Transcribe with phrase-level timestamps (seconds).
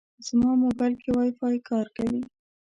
[0.27, 2.21] زما موبایل کې وايفای کار کوي.